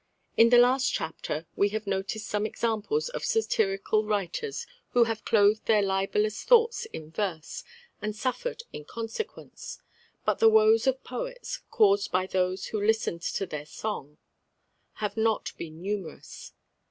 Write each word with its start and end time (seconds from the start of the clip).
In 0.35 0.49
the 0.49 0.57
last 0.57 0.91
chapter 0.91 1.45
we 1.55 1.69
have 1.69 1.85
noticed 1.85 2.25
some 2.25 2.43
examples 2.43 3.07
of 3.09 3.23
satirical 3.23 4.03
writers 4.03 4.65
who 4.93 5.03
have 5.03 5.23
clothed 5.23 5.67
their 5.67 5.83
libellous 5.83 6.43
thoughts 6.43 6.85
in 6.87 7.11
verse, 7.11 7.63
and 8.01 8.15
suffered 8.15 8.63
in 8.73 8.83
consequence. 8.83 9.79
But 10.25 10.39
the 10.39 10.49
woes 10.49 10.87
of 10.87 11.03
poets, 11.03 11.59
caused 11.69 12.11
by 12.11 12.25
those 12.25 12.65
who 12.73 12.83
listened 12.83 13.21
to 13.21 13.45
their 13.45 13.67
song, 13.67 14.17
have 14.93 15.15
not 15.17 15.55
been 15.59 15.83
numerous. 15.83 16.53